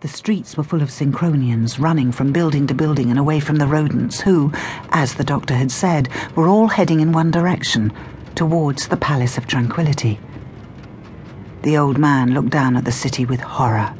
[0.00, 3.66] The streets were full of Synchronians running from building to building and away from the
[3.66, 4.52] rodents, who,
[4.90, 7.94] as the doctor had said, were all heading in one direction
[8.34, 10.20] towards the Palace of Tranquility.
[11.62, 13.94] The old man looked down at the city with horror.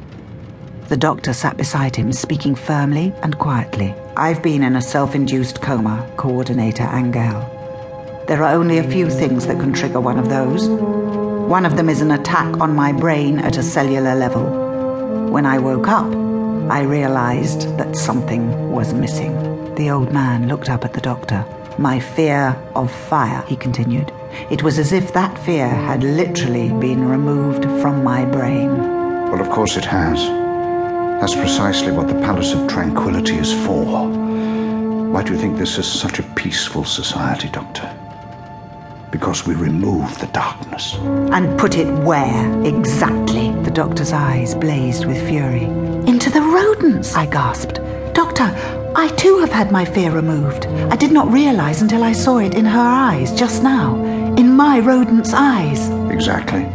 [0.87, 3.95] The doctor sat beside him, speaking firmly and quietly.
[4.15, 7.41] I've been in a self induced coma, Coordinator Angel.
[8.27, 10.67] There are only a few things that can trigger one of those.
[10.69, 14.66] One of them is an attack on my brain at a cellular level.
[15.37, 16.11] When I woke up,
[16.71, 19.35] I realized that something was missing.
[19.75, 21.45] The old man looked up at the doctor.
[21.77, 24.11] My fear of fire, he continued.
[24.49, 28.75] It was as if that fear had literally been removed from my brain.
[29.29, 30.17] Well, of course it has.
[31.21, 34.07] That's precisely what the Palace of Tranquility is for.
[35.11, 37.95] Why do you think this is such a peaceful society, Doctor?
[39.11, 40.95] Because we remove the darkness.
[40.95, 43.51] And put it where, exactly?
[43.63, 45.63] The doctor's eyes blazed with fury.
[46.07, 47.79] Into the rodents, I gasped.
[48.13, 48.53] Doctor,
[48.95, 50.65] I too have had my fear removed.
[50.65, 53.95] I did not realize until I saw it in her eyes just now.
[54.35, 55.89] In my rodent's eyes.
[56.11, 56.65] Exactly.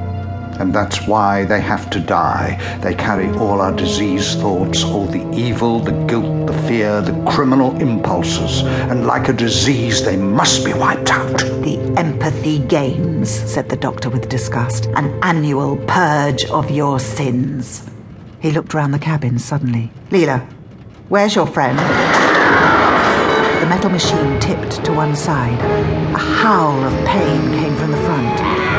[0.63, 2.57] And that's why they have to die.
[2.83, 7.77] They carry all our disease thoughts, all the evil, the guilt, the fear, the criminal
[7.81, 8.63] impulses.
[8.63, 11.37] And like a disease, they must be wiped out.
[11.37, 14.87] The empathy games, said the doctor with disgust.
[14.95, 17.85] An annual purge of your sins.
[18.39, 19.91] He looked round the cabin suddenly.
[20.11, 20.47] Leela,
[21.09, 21.77] where's your friend?
[23.61, 25.59] The metal machine tipped to one side.
[26.15, 28.72] A howl of pain came from the front.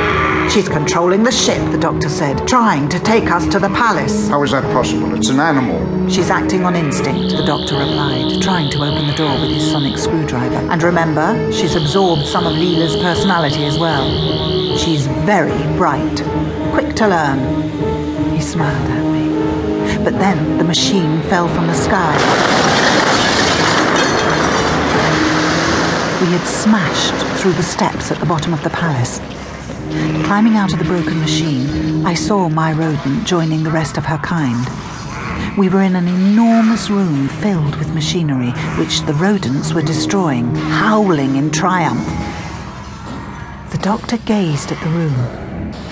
[0.53, 4.27] She's controlling the ship, the doctor said, trying to take us to the palace.
[4.29, 5.15] How is that possible?
[5.15, 6.07] It's an animal.
[6.07, 9.97] She's acting on instinct, the doctor replied, trying to open the door with his sonic
[9.97, 10.57] screwdriver.
[10.71, 14.07] And remember, she's absorbed some of Leela's personality as well.
[14.77, 16.21] She's very bright,
[16.71, 18.31] quick to learn.
[18.31, 20.03] He smiled at me.
[20.03, 22.13] But then the machine fell from the sky.
[26.21, 29.19] We had smashed through the steps at the bottom of the palace.
[30.25, 34.17] Climbing out of the broken machine, I saw my rodent joining the rest of her
[34.17, 34.67] kind.
[35.57, 41.35] We were in an enormous room filled with machinery, which the rodents were destroying, howling
[41.35, 42.07] in triumph.
[43.71, 45.13] The doctor gazed at the room,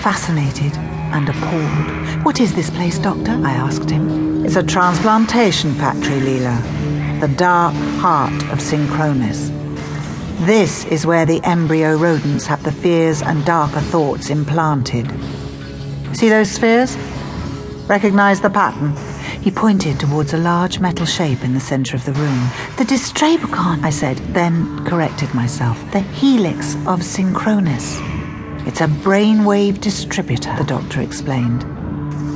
[0.00, 0.72] fascinated
[1.12, 2.24] and appalled.
[2.24, 3.32] What is this place, Doctor?
[3.32, 4.44] I asked him.
[4.44, 7.20] It's a transplantation factory, Leela.
[7.20, 9.61] The dark heart of Synchronis.
[10.42, 15.08] This is where the embryo rodents have the fears and darker thoughts implanted.
[16.16, 16.96] See those spheres?
[17.86, 18.96] Recognize the pattern?
[19.40, 22.50] He pointed towards a large metal shape in the center of the room.
[22.76, 25.78] The Distrabicon, I said, then corrected myself.
[25.92, 28.00] The helix of Synchronis.
[28.66, 31.62] It's a brainwave distributor, the doctor explained,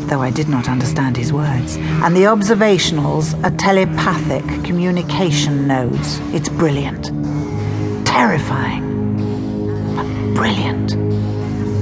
[0.09, 1.75] though I did not understand his words.
[1.75, 6.21] And the observationals are telepathic communication nodes.
[6.33, 7.11] It's brilliant
[8.17, 10.97] terrifying, but brilliant.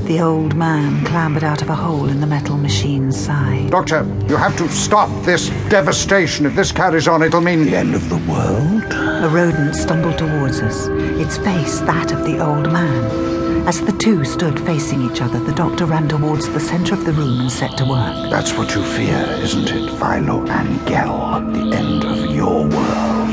[0.09, 3.71] The old man clambered out of a hole in the metal machine's side.
[3.71, 6.45] Doctor, you have to stop this devastation.
[6.45, 8.83] If this carries on, it'll mean the end of the world.
[9.25, 10.89] A rodent stumbled towards us,
[11.23, 13.69] its face that of the old man.
[13.69, 17.13] As the two stood facing each other, the doctor ran towards the center of the
[17.13, 18.31] room and set to work.
[18.31, 21.41] That's what you fear, isn't it, Philo Angel?
[21.53, 23.24] The end of your world end of your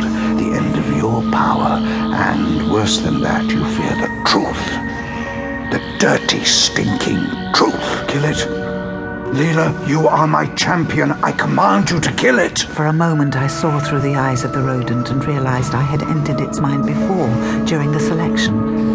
[1.32, 1.80] power,
[2.30, 4.66] and worse than that, you fear the truth.
[5.72, 8.08] The dirty, stinking truth.
[8.08, 8.62] Kill it.
[9.34, 11.12] Leela, you are my champion.
[11.24, 12.60] I command you to kill it.
[12.60, 16.04] For a moment, I saw through the eyes of the rodent and realized I had
[16.04, 17.30] entered its mind before,
[17.66, 18.91] during the selection.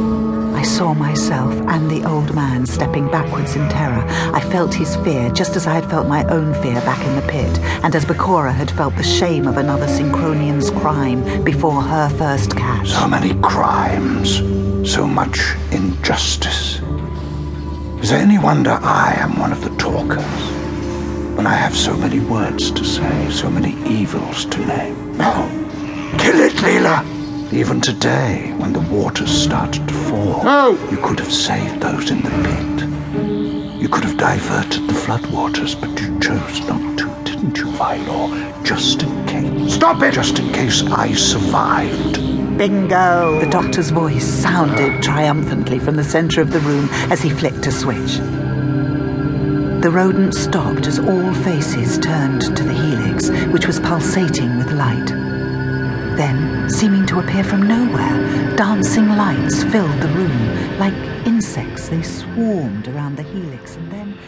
[0.57, 4.03] I saw myself and the old man stepping backwards in terror.
[4.33, 7.27] I felt his fear, just as I had felt my own fear back in the
[7.29, 12.57] pit, and as Bakura had felt the shame of another Synchronian's crime before her first
[12.57, 12.89] catch.
[12.89, 14.39] So many crimes,
[14.91, 15.39] so much
[15.73, 16.81] injustice.
[18.03, 20.25] Is there any wonder I am one of the talkers?
[21.37, 25.19] When I have so many words to say, so many evils to name.
[25.19, 25.33] No.
[26.19, 27.16] Kill it, Leela!
[27.53, 30.71] Even today, when the waters started to fall, no!
[30.91, 33.81] you could have saved those in the pit.
[33.81, 38.65] You could have diverted the floodwaters, but you chose not to, didn't you, Vylor?
[38.65, 39.75] Just in case.
[39.75, 40.15] Stop it!
[40.15, 42.17] Just in case I survived.
[42.59, 43.39] Bingo!
[43.39, 47.73] The doctor's voice sounded triumphantly from the center of the room as he flicked a
[47.73, 48.17] switch.
[49.83, 55.26] The rodent stopped as all faces turned to the helix, which was pulsating with light.
[56.17, 60.79] Then, seeming to appear from nowhere, dancing lights filled the room.
[60.79, 60.95] Like
[61.27, 64.19] insects, they swarmed around the helix, and then